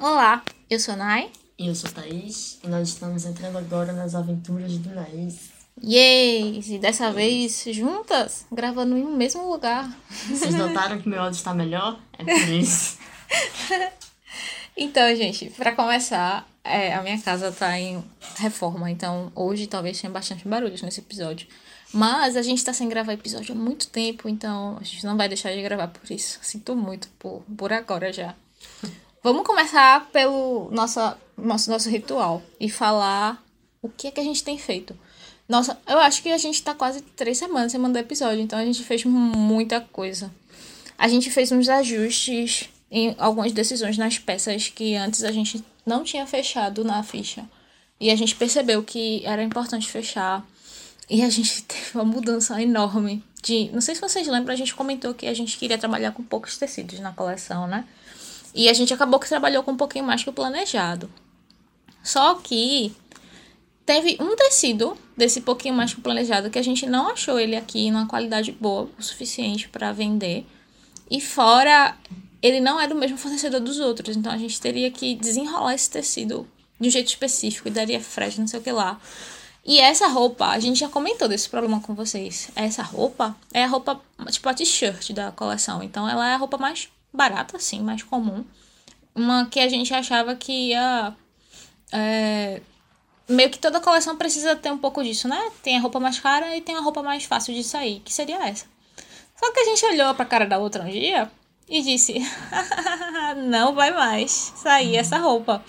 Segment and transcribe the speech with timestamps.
[0.00, 1.30] Olá, eu sou a Nai.
[1.58, 2.60] E eu sou a Thaís.
[2.62, 5.50] E nós estamos entrando agora nas aventuras do Naiz.
[5.82, 6.60] Yay!
[6.64, 9.90] E dessa vez juntas, gravando em um mesmo lugar.
[10.28, 11.98] Vocês notaram que meu áudio está melhor?
[12.16, 12.96] É por isso.
[14.80, 18.00] Então, gente, pra começar, é, a minha casa tá em
[18.36, 21.48] reforma, então hoje talvez tenha bastante barulhos nesse episódio.
[21.92, 25.28] Mas a gente tá sem gravar episódio há muito tempo, então a gente não vai
[25.28, 26.38] deixar de gravar por isso.
[26.42, 28.36] Sinto muito por, por agora já.
[29.22, 33.42] Vamos começar pelo nossa, nosso, nosso ritual e falar
[33.82, 34.96] o que é que a gente tem feito.
[35.48, 38.64] Nossa, eu acho que a gente tá quase três semanas sem mandar episódio, então a
[38.64, 40.30] gente fez muita coisa.
[40.96, 46.04] A gente fez uns ajustes em algumas decisões nas peças que antes a gente não
[46.04, 47.44] tinha fechado na ficha.
[48.00, 50.46] E a gente percebeu que era importante fechar.
[51.10, 53.70] E a gente teve uma mudança enorme de.
[53.72, 56.56] Não sei se vocês lembram, a gente comentou que a gente queria trabalhar com poucos
[56.56, 57.84] tecidos na coleção, né?
[58.54, 61.10] E a gente acabou que trabalhou com um pouquinho mais que o planejado.
[62.02, 62.94] Só que
[63.84, 67.56] teve um tecido desse pouquinho mais que o planejado que a gente não achou ele
[67.56, 70.46] aqui numa qualidade boa o suficiente para vender.
[71.10, 71.96] E fora,
[72.42, 75.90] ele não é do mesmo fornecedor dos outros, então a gente teria que desenrolar esse
[75.90, 76.46] tecido
[76.78, 79.00] de um jeito específico e daria frete, não sei o que lá.
[79.64, 82.50] E essa roupa, a gente já comentou desse problema com vocês.
[82.54, 85.82] Essa roupa é a roupa, tipo a t-shirt da coleção.
[85.82, 86.88] Então ela é a roupa mais
[87.18, 88.44] barata, assim, mais comum.
[89.14, 91.12] Uma que a gente achava que ia.
[91.92, 92.62] É,
[93.28, 95.50] meio que toda coleção precisa ter um pouco disso, né?
[95.62, 98.48] Tem a roupa mais cara e tem a roupa mais fácil de sair, que seria
[98.48, 98.66] essa.
[99.36, 101.30] Só que a gente olhou pra cara da outra um dia
[101.68, 102.14] e disse:
[103.48, 105.62] não vai mais sair essa roupa.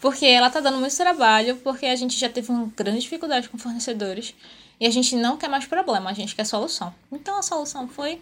[0.00, 3.58] Porque ela tá dando muito trabalho, porque a gente já teve uma grande dificuldade com
[3.58, 4.34] fornecedores
[4.78, 6.94] e a gente não quer mais problema, a gente quer solução.
[7.12, 8.20] Então a solução foi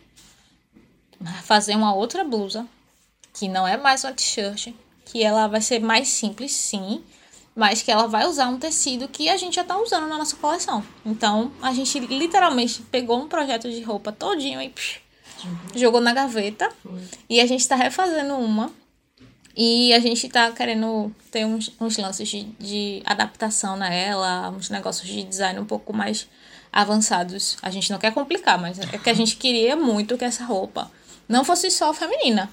[1.43, 2.67] fazer uma outra blusa,
[3.33, 4.73] que não é mais uma t-shirt,
[5.05, 7.03] que ela vai ser mais simples, sim,
[7.55, 10.37] mas que ela vai usar um tecido que a gente já tá usando na nossa
[10.37, 10.85] coleção.
[11.05, 15.01] Então a gente literalmente pegou um projeto de roupa todinho e psh,
[15.75, 16.71] jogou na gaveta.
[17.29, 18.71] E a gente tá refazendo uma.
[19.57, 25.09] E a gente tá querendo ter uns, uns lances de, de adaptação nela, uns negócios
[25.09, 26.29] de design um pouco mais
[26.73, 27.57] avançados.
[27.61, 30.89] A gente não quer complicar, mas é que a gente queria muito que essa roupa
[31.29, 32.51] não fosse só feminina.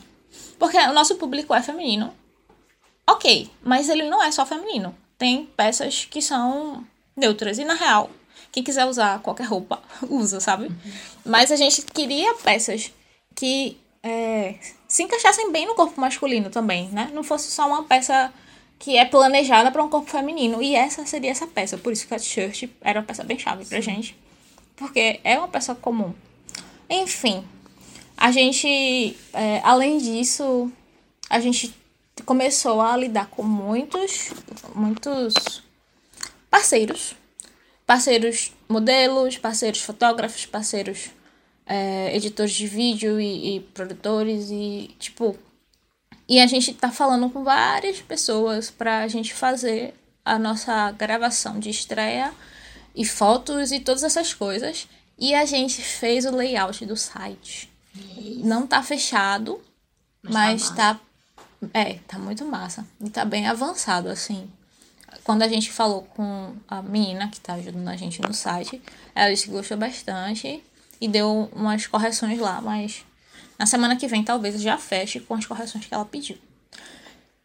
[0.59, 2.13] Porque o nosso público é feminino.
[3.07, 4.95] Ok, mas ele não é só feminino.
[5.17, 6.85] Tem peças que são
[7.15, 7.57] neutras.
[7.57, 8.09] E na real,
[8.51, 10.71] quem quiser usar qualquer roupa, usa, sabe?
[11.25, 12.91] Mas a gente queria peças
[13.33, 14.55] que é,
[14.87, 17.09] se encaixassem bem no corpo masculino também, né?
[17.13, 18.33] Não fosse só uma peça
[18.77, 20.61] que é planejada para um corpo feminino.
[20.61, 21.77] E essa seria essa peça.
[21.77, 24.15] Por isso que a t-shirt era uma peça bem chave pra gente.
[24.75, 26.13] Porque é uma peça comum.
[26.89, 27.43] Enfim,
[28.25, 30.71] a gente, é, além disso,
[31.29, 31.71] a gente
[32.25, 34.31] começou a lidar com muitos,
[34.73, 35.61] muitos
[36.49, 37.15] parceiros
[37.85, 41.11] parceiros modelos, parceiros fotógrafos, parceiros
[41.67, 45.37] é, editores de vídeo e, e, produtores e tipo
[46.27, 49.93] e a gente tá falando com várias pessoas para a gente fazer
[50.25, 52.33] a nossa gravação de estreia
[52.95, 57.74] e fotos e todas essas coisas e a gente fez o layout do site.
[58.43, 59.61] Não tá fechado
[60.23, 60.99] mas, mas tá, tá
[61.73, 64.49] é tá muito massa e tá bem avançado assim
[65.25, 68.79] quando a gente falou com a menina que está ajudando a gente no site,
[69.15, 70.63] ela disse que gostou bastante
[71.01, 73.03] e deu umas correções lá, mas
[73.57, 76.37] na semana que vem talvez já feche com as correções que ela pediu.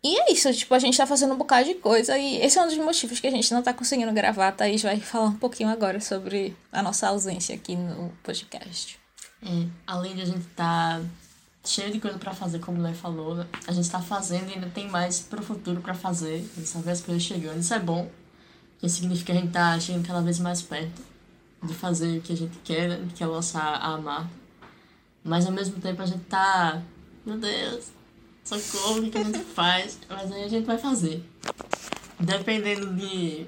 [0.03, 2.63] E é isso, tipo, a gente tá fazendo um bocado de coisa e esse é
[2.63, 4.49] um dos motivos que a gente não tá conseguindo gravar.
[4.49, 8.99] A Thaís vai falar um pouquinho agora sobre a nossa ausência aqui no podcast.
[9.43, 11.01] É, além de a gente tá
[11.65, 13.45] cheio de coisa para fazer, como o Lé falou.
[13.67, 16.49] A gente está fazendo e ainda tem mais pro futuro para fazer.
[16.57, 17.61] A gente só vê as coisas chegando.
[17.61, 18.11] Isso é bom.
[18.79, 21.03] Que significa que a gente tá chegando cada vez mais perto
[21.63, 23.09] de fazer o que a gente quer, né?
[23.15, 24.29] que é lançar a amar.
[25.23, 26.83] Mas ao mesmo tempo a gente tá.
[27.27, 27.89] Meu Deus,
[28.43, 29.99] socorro, o que a gente faz?
[30.09, 31.23] Mas aí a gente vai fazer.
[32.19, 33.47] Dependendo de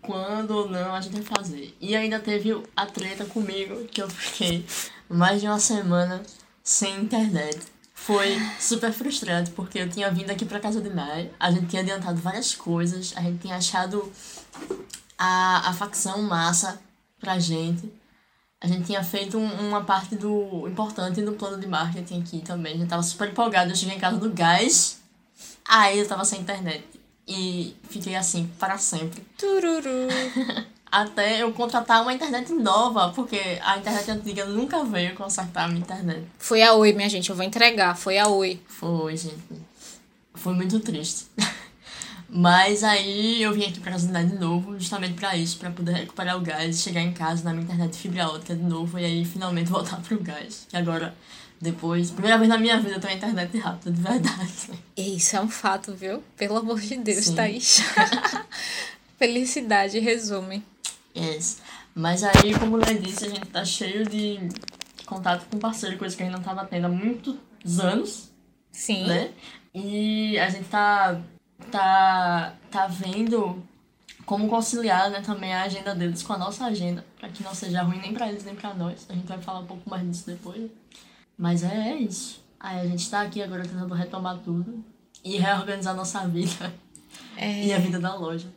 [0.00, 1.76] quando ou não a gente vai fazer.
[1.80, 4.64] E ainda teve a treta comigo, que eu fiquei
[5.08, 6.22] mais de uma semana
[6.62, 7.60] sem internet.
[7.94, 11.82] Foi super frustrante, porque eu tinha vindo aqui pra casa de Mai, a gente tinha
[11.82, 14.12] adiantado várias coisas, a gente tinha achado
[15.16, 16.80] a, a facção massa
[17.18, 17.90] pra gente.
[18.60, 22.74] A gente tinha feito um, uma parte do importante do plano de marketing aqui também.
[22.74, 23.70] A gente tava super empolgado.
[23.70, 25.00] Eu cheguei em casa do gás,
[25.66, 26.84] aí eu tava sem internet.
[27.28, 29.22] E fiquei assim para sempre.
[29.38, 30.08] Tururu.
[31.02, 35.80] até eu contratar uma internet nova, porque a internet antiga nunca veio consertar a minha
[35.80, 36.24] internet.
[36.38, 38.60] Foi a Oi, minha gente, eu vou entregar, foi a Oi.
[38.68, 39.36] Foi, gente.
[40.34, 41.26] foi muito triste.
[42.28, 46.36] Mas aí eu vim aqui pra Cidade de novo, justamente pra isso, pra poder recuperar
[46.36, 49.70] o gás chegar em casa na minha internet fibra ótica de novo e aí finalmente
[49.70, 50.66] voltar pro gás.
[50.68, 51.14] Que agora,
[51.60, 54.70] depois, primeira vez na minha vida eu tenho internet rápida, de verdade.
[54.96, 56.22] Isso é um fato, viu?
[56.36, 57.34] Pelo amor de Deus, Sim.
[57.36, 57.82] Thaís.
[59.24, 60.62] Felicidade, resume.
[61.16, 61.62] Yes.
[61.94, 64.38] Mas aí, como o disse, a gente tá cheio de
[65.06, 67.38] contato com parceiro, coisa que a gente não tava tendo há muitos
[67.80, 68.30] anos.
[68.70, 69.06] Sim.
[69.06, 69.30] Né?
[69.74, 71.22] E a gente tá
[71.70, 73.62] tá, tá vendo
[74.26, 77.80] como conciliar né, também a agenda deles com a nossa agenda, para que não seja
[77.80, 79.06] ruim nem para eles nem para nós.
[79.08, 80.70] A gente vai falar um pouco mais disso depois.
[81.38, 82.44] Mas é, é isso.
[82.60, 84.84] Aí a gente tá aqui agora tentando retomar tudo
[85.24, 86.74] e reorganizar nossa vida
[87.38, 87.64] é...
[87.64, 88.48] e a vida da loja.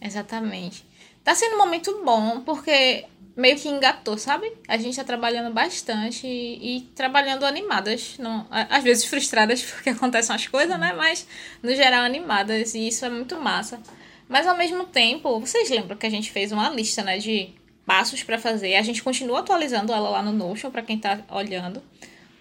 [0.00, 0.84] Exatamente.
[1.24, 3.04] Tá sendo um momento bom, porque
[3.36, 4.52] meio que engatou, sabe?
[4.66, 8.16] A gente tá trabalhando bastante e, e trabalhando animadas.
[8.18, 10.92] Não, às vezes frustradas porque acontecem as coisas, né?
[10.92, 11.26] Mas
[11.62, 13.80] no geral animadas e isso é muito massa.
[14.28, 17.54] Mas ao mesmo tempo, vocês lembram que a gente fez uma lista, né, de
[17.86, 18.74] passos para fazer.
[18.74, 21.82] A gente continua atualizando ela lá no Notion para quem tá olhando.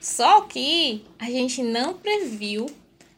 [0.01, 2.65] Só que a gente não previu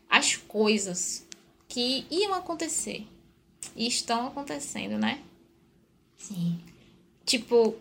[0.09, 1.25] as coisas
[1.67, 3.07] que iam acontecer
[3.75, 5.19] e estão acontecendo, né?
[6.17, 6.59] Sim.
[7.25, 7.75] Tipo,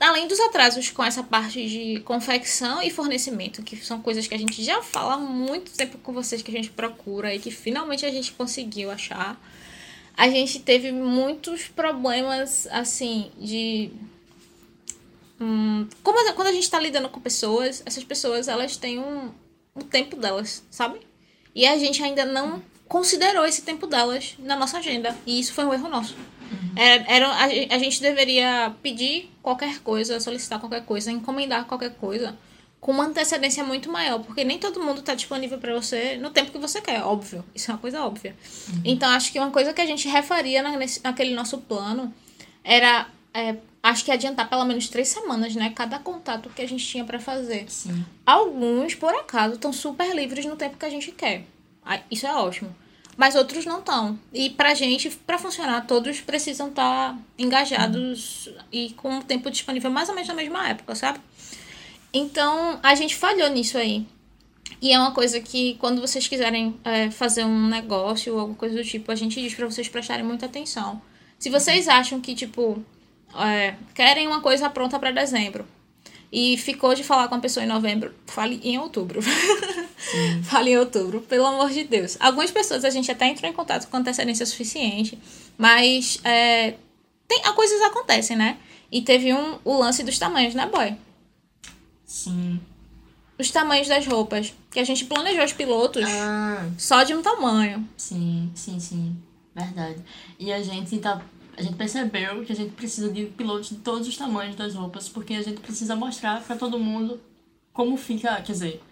[0.00, 4.38] além dos atrasos com essa parte de confecção e fornecimento, que são coisas que a
[4.38, 8.06] gente já fala há muito tempo com vocês que a gente procura e que finalmente
[8.06, 9.40] a gente conseguiu achar.
[10.16, 13.90] A gente teve muitos problemas, assim, de.
[15.40, 19.30] Hum, como quando a gente está lidando com pessoas, essas pessoas elas têm um,
[19.76, 21.00] um tempo delas, sabe?
[21.54, 25.16] E a gente ainda não considerou esse tempo delas na nossa agenda.
[25.26, 26.14] E isso foi um erro nosso.
[26.50, 26.72] Uhum.
[26.74, 32.34] Era, era, a, a gente deveria pedir qualquer coisa, solicitar qualquer coisa, encomendar qualquer coisa
[32.80, 36.52] com uma antecedência muito maior, porque nem todo mundo está disponível para você no tempo
[36.52, 37.44] que você quer, óbvio.
[37.54, 38.36] Isso é uma coisa óbvia.
[38.68, 38.82] Uhum.
[38.84, 42.14] Então, acho que uma coisa que a gente refaria na, nesse, naquele nosso plano
[42.62, 45.72] era, é, acho que adiantar pelo menos três semanas, né?
[45.74, 47.68] Cada contato que a gente tinha para fazer.
[47.68, 48.04] Sim.
[48.24, 51.44] Alguns, por acaso, estão super livres no tempo que a gente quer.
[52.10, 52.74] Isso é ótimo
[53.18, 54.16] mas outros não estão.
[54.32, 59.90] E pra gente, para funcionar, todos precisam estar tá engajados e com o tempo disponível
[59.90, 61.18] mais ou menos na mesma época, sabe?
[62.12, 64.06] Então, a gente falhou nisso aí.
[64.80, 68.76] E é uma coisa que, quando vocês quiserem é, fazer um negócio ou alguma coisa
[68.76, 71.02] do tipo, a gente diz para vocês prestarem muita atenção.
[71.40, 72.80] Se vocês acham que, tipo,
[73.36, 75.66] é, querem uma coisa pronta para dezembro,
[76.30, 79.20] e ficou de falar com a pessoa em novembro, fale em outubro.
[80.44, 82.16] fale em outubro, pelo amor de Deus.
[82.20, 85.18] Algumas pessoas a gente até entrou em contato com antecedência suficiente,
[85.56, 86.74] mas é,
[87.26, 88.58] tem, as coisas acontecem, né?
[88.90, 90.96] E teve um, o lance dos tamanhos, né, boy?
[92.04, 92.60] Sim.
[93.38, 94.52] Os tamanhos das roupas.
[94.70, 96.68] Que a gente planejou os pilotos ah.
[96.76, 97.88] só de um tamanho.
[97.96, 99.16] Sim, sim, sim.
[99.54, 100.02] Verdade.
[100.38, 101.20] E a gente tá
[101.58, 105.08] a gente percebeu que a gente precisa de pilotos de todos os tamanhos das roupas,
[105.08, 107.20] porque a gente precisa mostrar para todo mundo
[107.72, 108.82] como fica, quer dizer,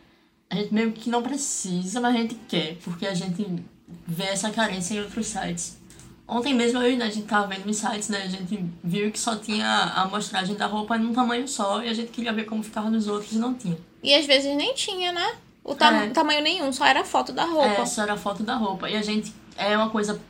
[0.51, 3.47] a gente meio que não precisa, mas a gente quer, porque a gente
[4.05, 5.79] vê essa carência em outros sites.
[6.27, 9.37] Ontem mesmo eu, a gente tava vendo os sites, né, a gente viu que só
[9.37, 12.91] tinha a amostragem da roupa num tamanho só, e a gente queria ver como ficava
[12.91, 13.79] nos outros e não tinha.
[14.03, 15.37] E às vezes nem tinha, né?
[15.63, 16.11] O tam é.
[16.11, 17.83] tamanho nenhum, só era a foto da roupa.
[17.83, 18.91] É, só era a foto da roupa.
[18.91, 20.20] E a gente, é uma coisa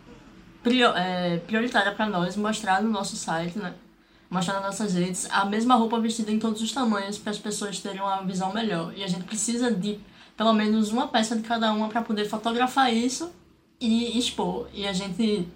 [0.66, 3.72] prior, é, prioritária para nós mostrar no nosso site, né?
[4.28, 7.78] Mostrar nas nossas redes a mesma roupa vestida em todos os tamanhos para as pessoas
[7.78, 8.92] terem uma visão melhor.
[8.96, 10.00] E a gente precisa de
[10.36, 13.30] pelo menos uma peça de cada uma para poder fotografar isso
[13.80, 14.68] e expor.
[14.74, 15.46] E a gente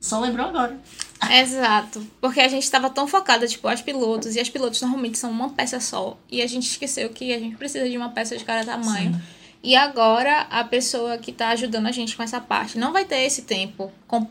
[0.00, 0.78] só lembrou agora.
[1.28, 2.06] Exato.
[2.20, 5.50] Porque a gente estava tão focada, tipo, as pilotos, e as pilotos normalmente são uma
[5.50, 6.16] peça só.
[6.30, 9.14] E a gente esqueceu que a gente precisa de uma peça de cada tamanho.
[9.14, 9.20] Sim.
[9.62, 13.18] E agora a pessoa que está ajudando a gente com essa parte não vai ter
[13.18, 14.26] esse tempo, com,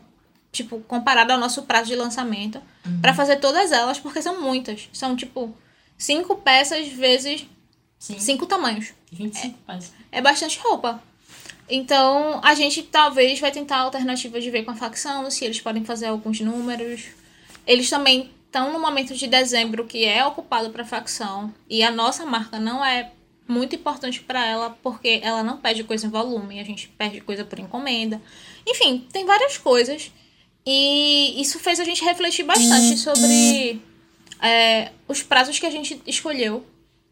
[0.50, 3.00] tipo, comparado ao nosso prazo de lançamento, uhum.
[3.00, 4.88] para fazer todas elas, porque são muitas.
[4.92, 5.54] São, tipo,
[5.96, 7.46] cinco peças vezes
[7.98, 8.18] Sim.
[8.18, 8.92] cinco tamanhos.
[9.12, 9.92] 25 é, peças.
[10.12, 11.02] É bastante roupa.
[11.68, 15.84] Então, a gente talvez vai tentar alternativas de ver com a facção, se eles podem
[15.84, 17.08] fazer alguns números.
[17.66, 22.24] Eles também estão no momento de dezembro que é ocupado para facção e a nossa
[22.24, 23.12] marca não é
[23.48, 27.44] muito importante para ela, porque ela não pede coisa em volume, a gente pede coisa
[27.44, 28.20] por encomenda.
[28.66, 30.12] Enfim, tem várias coisas.
[30.66, 33.80] E isso fez a gente refletir bastante sobre
[34.42, 36.64] é, os prazos que a gente escolheu.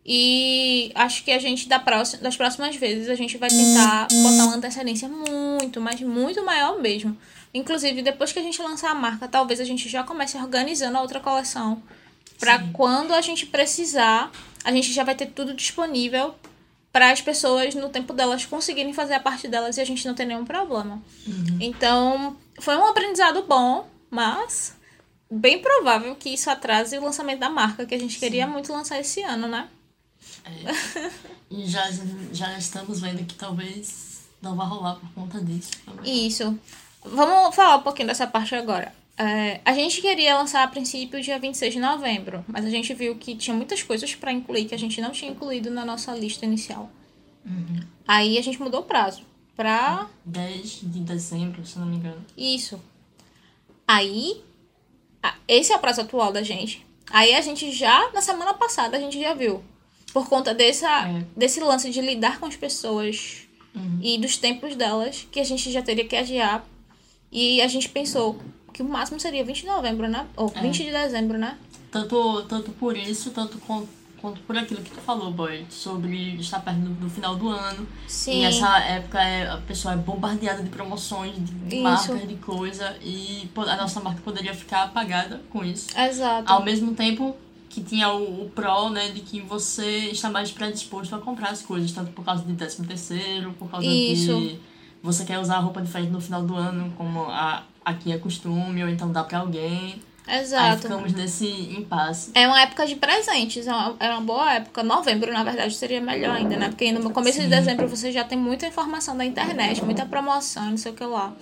[0.04, 4.44] E acho que a gente, da próxima, das próximas vezes, a gente vai tentar botar
[4.44, 7.16] uma antecedência muito, mas muito maior mesmo.
[7.52, 11.00] Inclusive, depois que a gente lançar a marca, talvez a gente já comece organizando a
[11.00, 11.82] outra coleção.
[12.38, 14.30] Para quando a gente precisar,
[14.66, 16.34] a gente já vai ter tudo disponível
[16.92, 20.12] para as pessoas, no tempo delas, conseguirem fazer a parte delas e a gente não
[20.12, 21.00] ter nenhum problema.
[21.60, 24.74] Então, foi um aprendizado bom, mas
[25.30, 28.98] bem provável que isso atrase o lançamento da marca, que a gente queria muito lançar
[28.98, 29.68] esse ano, né?
[31.48, 31.88] E já,
[32.32, 35.70] já estamos vendo que talvez não vá rolar por conta disso.
[35.84, 36.26] também.
[36.26, 36.58] Isso.
[37.04, 38.92] Vamos falar um pouquinho dessa parte agora.
[39.18, 43.16] É, a gente queria lançar a princípio dia 26 de novembro, mas a gente viu
[43.16, 46.44] que tinha muitas coisas para incluir que a gente não tinha incluído na nossa lista
[46.44, 46.90] inicial.
[48.06, 49.22] Aí a gente mudou o prazo
[49.56, 52.22] pra 10 de dezembro, se não me engano.
[52.36, 52.78] isso.
[53.88, 54.42] Aí,
[55.46, 56.84] esse é o prazo atual da gente.
[57.10, 59.62] Aí a gente já, na semana passada, a gente já viu.
[60.12, 61.24] Por conta dessa, É.
[61.36, 64.00] desse lance de lidar com as pessoas Uhum.
[64.02, 66.66] e dos tempos delas, que a gente já teria que adiar.
[67.30, 68.40] E a gente pensou
[68.76, 70.26] que o máximo seria 20 de novembro, né?
[70.36, 70.60] Ou É.
[70.60, 71.56] 20 de dezembro, né?
[71.90, 73.86] Tanto, tanto por isso, tanto com-
[74.20, 77.88] quanto por aquilo que tu falou, boy, sobre estar perto do, do final do ano.
[78.06, 78.42] Sim.
[78.42, 83.48] E essa época é, a pessoa é bombardeada de promoções, de, marcas, de coisa, e
[83.56, 85.98] a nossa marca poderia ficar apagada com isso.
[85.98, 86.52] Exato.
[86.52, 87.34] Ao mesmo tempo
[87.70, 91.62] que tinha o, o pró, né, de que você está mais predisposto a comprar as
[91.62, 94.38] coisas, tanto por causa de 13 terceiro, por causa Isso.
[94.38, 94.58] de
[95.02, 98.90] você quer usar roupa diferente no final do ano, como a, aqui é costume, ou
[98.90, 100.02] então dá pra alguém.
[100.26, 100.82] Aí Exato.
[100.82, 102.32] ficamos nesse impasse.
[102.34, 104.82] É uma época de presentes, é uma, é uma boa época.
[104.82, 106.68] Novembro, na verdade, seria melhor ainda, né?
[106.68, 107.50] Porque no começo de Sim.
[107.50, 111.32] dezembro você já tem muita informação da internet, muita promoção, não sei o que lá.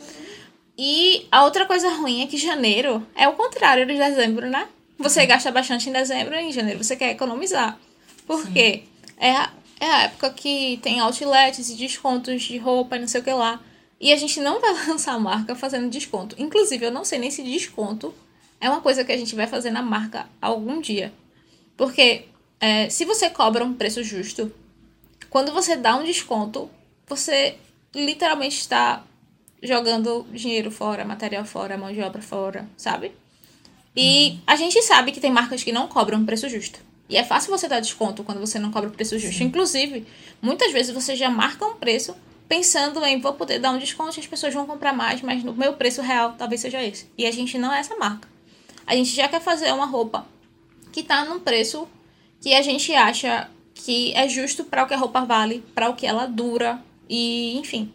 [0.76, 4.68] E a outra coisa ruim é que janeiro é o contrário de dezembro, né?
[4.98, 7.78] Você gasta bastante em dezembro e em janeiro você quer economizar.
[8.26, 8.82] Por quê?
[9.16, 13.22] É a, é a época que tem outlets e descontos de roupa e não sei
[13.22, 13.60] o que lá.
[14.00, 16.34] E a gente não vai lançar a marca fazendo desconto.
[16.38, 18.14] Inclusive, eu não sei nem se desconto
[18.60, 21.12] é uma coisa que a gente vai fazer na marca algum dia.
[21.76, 22.24] Porque
[22.58, 24.50] é, se você cobra um preço justo,
[25.28, 26.70] quando você dá um desconto,
[27.06, 27.56] você
[27.94, 29.04] literalmente está
[29.62, 33.12] jogando dinheiro fora, material fora, mão de obra fora, sabe?
[33.94, 36.80] E a gente sabe que tem marcas que não cobram preço justo.
[37.08, 39.42] E é fácil você dar desconto quando você não cobra o preço justo.
[39.42, 40.06] Inclusive,
[40.40, 42.16] muitas vezes você já marca um preço
[42.48, 45.54] pensando em vou poder dar um desconto e as pessoas vão comprar mais, mas no
[45.54, 47.08] meu preço real talvez seja esse.
[47.16, 48.28] E a gente não é essa marca.
[48.86, 50.26] A gente já quer fazer uma roupa
[50.92, 51.88] que tá num preço
[52.40, 55.94] que a gente acha que é justo para o que a roupa vale, para o
[55.94, 57.92] que ela dura e, enfim.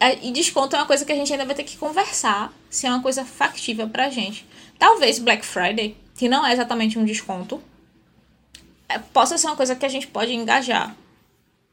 [0.00, 2.86] É, E desconto é uma coisa que a gente ainda vai ter que conversar se
[2.86, 4.46] é uma coisa factível pra gente.
[4.78, 7.62] Talvez Black Friday, que não é exatamente um desconto,
[8.88, 10.96] é, possa ser uma coisa que a gente pode engajar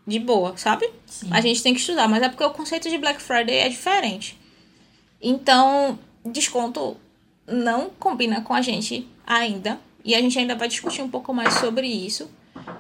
[0.05, 0.89] de boa, sabe?
[1.05, 1.27] Sim.
[1.31, 4.39] A gente tem que estudar, mas é porque o conceito de Black Friday é diferente.
[5.21, 6.97] Então, desconto
[7.45, 9.79] não combina com a gente ainda.
[10.03, 12.29] E a gente ainda vai discutir um pouco mais sobre isso.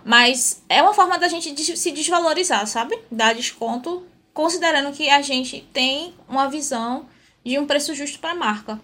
[0.05, 2.97] Mas é uma forma da gente se desvalorizar, sabe?
[3.11, 7.07] Dar desconto, considerando que a gente tem uma visão
[7.43, 8.79] de um preço justo para a marca.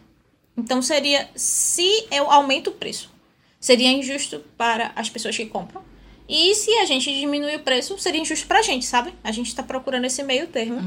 [0.58, 3.12] Então seria, se eu aumento o preço,
[3.60, 5.84] seria injusto para as pessoas que compram.
[6.28, 9.14] E se a gente diminuir o preço, seria injusto pra gente, sabe?
[9.24, 10.80] A gente tá procurando esse meio termo.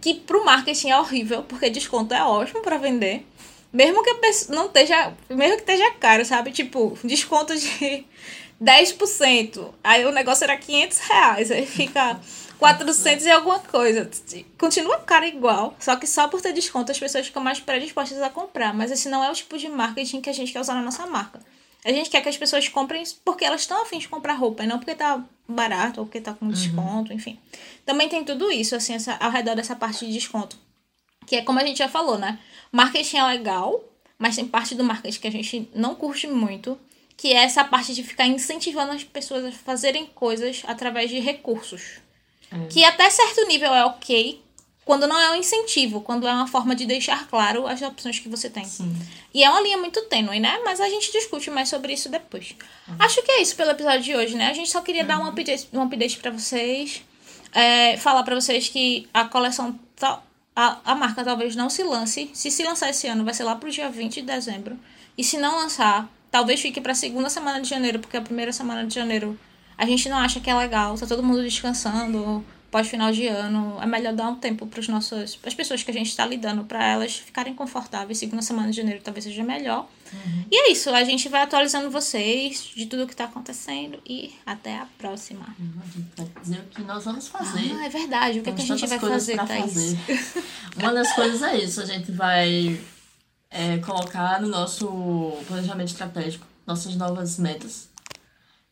[0.00, 3.26] Que pro marketing é horrível, porque desconto é ótimo pra vender.
[3.72, 5.12] Mesmo que a pessoa não esteja.
[5.28, 6.50] Mesmo que esteja caro, sabe?
[6.50, 8.06] Tipo, desconto de
[8.62, 9.70] 10%.
[9.84, 11.50] Aí o negócio era 500 reais.
[11.50, 12.18] Aí fica
[12.58, 14.08] 400 e alguma coisa.
[14.58, 15.76] Continua caro igual.
[15.78, 18.72] Só que só por ter desconto as pessoas ficam mais predispostas a comprar.
[18.72, 21.06] Mas esse não é o tipo de marketing que a gente quer usar na nossa
[21.06, 21.40] marca.
[21.86, 24.66] A gente quer que as pessoas comprem porque elas estão afim de comprar roupa, e
[24.66, 27.38] não porque tá barato ou porque tá com desconto, enfim.
[27.84, 30.58] Também tem tudo isso, assim, essa, ao redor dessa parte de desconto.
[31.28, 32.40] Que é como a gente já falou, né?
[32.72, 33.84] Marketing é legal,
[34.18, 36.76] mas tem parte do marketing que a gente não curte muito,
[37.16, 42.00] que é essa parte de ficar incentivando as pessoas a fazerem coisas através de recursos.
[42.68, 44.42] Que até certo nível é ok,
[44.86, 48.28] quando não é um incentivo, quando é uma forma de deixar claro as opções que
[48.28, 48.64] você tem.
[48.64, 48.96] Sim.
[49.34, 50.60] E é uma linha muito tênue, né?
[50.64, 52.54] Mas a gente discute mais sobre isso depois.
[52.96, 54.46] Acho que é isso pelo episódio de hoje, né?
[54.48, 57.02] A gente só queria dar um update, um update pra vocês.
[57.52, 59.76] É, falar pra vocês que a coleção.
[60.54, 62.30] A, a marca talvez não se lance.
[62.32, 64.78] Se se lançar esse ano, vai ser lá pro dia 20 de dezembro.
[65.18, 68.86] E se não lançar, talvez fique pra segunda semana de janeiro, porque a primeira semana
[68.86, 69.36] de janeiro
[69.76, 70.96] a gente não acha que é legal.
[70.96, 73.78] Tá todo mundo descansando pós final de ano.
[73.80, 76.84] É melhor dar um tempo para nossos, as pessoas que a gente está lidando, para
[76.84, 78.18] elas ficarem confortáveis.
[78.18, 79.88] Segunda semana de janeiro talvez seja melhor.
[80.50, 84.78] E é isso, a gente vai atualizando vocês de tudo que tá acontecendo e até
[84.78, 85.46] a próxima.
[85.58, 87.72] A gente vai dizer o que nós vamos fazer.
[87.72, 88.38] Ah, é verdade.
[88.38, 89.72] O que, é que a gente vai fazer, Thaís?
[89.72, 89.98] fazer.
[90.78, 92.80] Uma das coisas é isso, a gente vai
[93.50, 97.88] é, colocar no nosso planejamento estratégico nossas novas metas.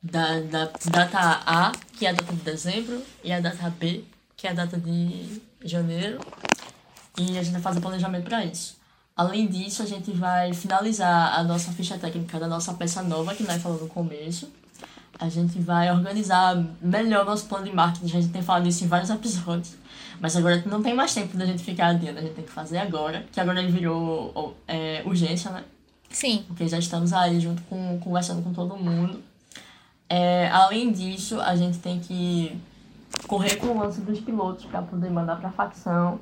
[0.05, 4.05] Da, da data A, que é a data de dezembro, e a data B,
[4.37, 6.21] que é a data de janeiro.
[7.19, 8.77] E a gente vai fazer planejamento para isso.
[9.17, 13.45] Além disso, a gente vai finalizar a nossa ficha técnica da nossa peça nova, que
[13.45, 14.51] nós falamos no começo.
[15.19, 18.05] A gente vai organizar melhor nosso plano de marketing.
[18.05, 19.77] A gente tem falado isso em vários episódios.
[20.21, 22.19] Mas agora não tem mais tempo da gente ficar adiando.
[22.19, 23.25] A gente tem que fazer agora.
[23.33, 25.65] Que agora ele virou é, urgência, né?
[26.11, 26.45] Sim.
[26.49, 29.23] Porque já estamos aí junto com, conversando com todo mundo.
[30.09, 32.61] É, além disso, a gente tem que
[33.27, 36.19] correr com o lance dos pilotos para poder mandar para a facção.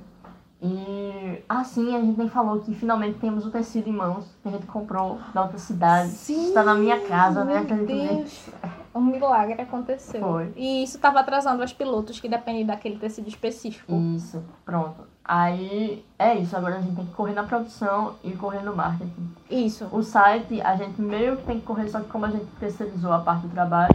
[0.65, 4.53] E assim a gente nem falou que finalmente temos o tecido em mãos que a
[4.53, 6.11] gente comprou da outra cidade.
[6.11, 7.65] Sim, Está na minha casa, né?
[7.65, 8.49] Deus.
[8.95, 10.21] Um milagre aconteceu.
[10.21, 10.53] Foi.
[10.55, 13.93] E isso estava atrasando os pilotos que dependem daquele tecido específico.
[14.15, 15.12] Isso, pronto.
[15.25, 19.31] Aí é isso, agora a gente tem que correr na produção e correr no marketing.
[19.49, 19.89] Isso.
[19.93, 23.13] O site a gente meio que tem que correr, só que como a gente terceirizou
[23.13, 23.95] a parte do trabalho,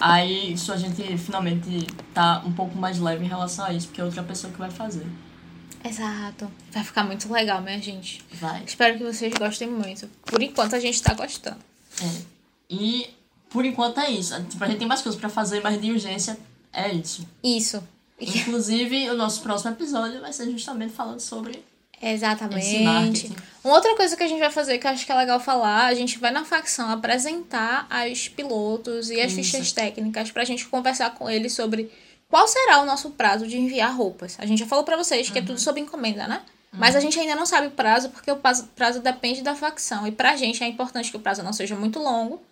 [0.00, 4.00] aí isso a gente finalmente tá um pouco mais leve em relação a isso, porque
[4.00, 5.06] é outra pessoa que vai fazer.
[5.84, 6.50] Exato.
[6.72, 8.24] Vai ficar muito legal, minha gente.
[8.34, 8.62] Vai.
[8.64, 10.08] Espero que vocês gostem muito.
[10.24, 11.58] Por enquanto a gente tá gostando.
[12.02, 12.22] É.
[12.70, 13.10] E
[13.48, 14.40] por enquanto é isso.
[14.44, 16.38] Tipo, a gente tem mais coisas pra fazer, mas de urgência
[16.72, 17.26] é isso.
[17.42, 17.82] Isso.
[18.20, 21.64] Inclusive, o nosso próximo episódio vai ser justamente falando sobre
[22.00, 23.32] Exatamente.
[23.64, 25.86] Uma outra coisa que a gente vai fazer, que eu acho que é legal falar,
[25.86, 29.42] a gente vai na facção apresentar as pilotos e as Isso.
[29.42, 31.90] fichas técnicas pra gente conversar com eles sobre
[32.28, 34.36] qual será o nosso prazo de enviar roupas.
[34.38, 36.42] A gente já falou pra vocês que é tudo sob encomenda, né?
[36.70, 40.06] Mas a gente ainda não sabe o prazo, porque o prazo, prazo depende da facção.
[40.06, 42.42] E pra gente é importante que o prazo não seja muito longo,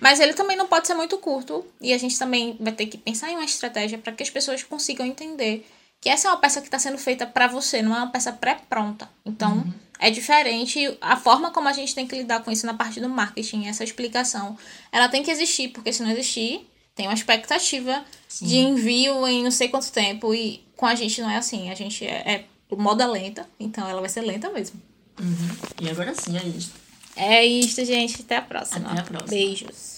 [0.00, 1.64] mas ele também não pode ser muito curto.
[1.80, 4.62] E a gente também vai ter que pensar em uma estratégia para que as pessoas
[4.62, 5.66] consigam entender
[6.00, 8.32] que essa é uma peça que está sendo feita para você, não é uma peça
[8.32, 9.08] pré-pronta.
[9.24, 9.64] Então,
[9.98, 10.96] é diferente.
[11.00, 13.82] A forma como a gente tem que lidar com isso na parte do marketing, essa
[13.82, 14.56] explicação,
[14.92, 18.04] ela tem que existir, porque se não existir, tem uma expectativa
[18.40, 20.34] de envio em não sei quanto tempo.
[20.34, 21.70] E com a gente não é assim.
[21.70, 24.80] A gente é, é moda lenta, então ela vai ser lenta mesmo.
[25.18, 25.56] Uhum.
[25.80, 26.72] E agora sim, é isso.
[27.16, 28.20] É isso, gente.
[28.22, 28.90] Até a próxima.
[28.90, 29.30] Até a próxima.
[29.30, 29.95] Beijos.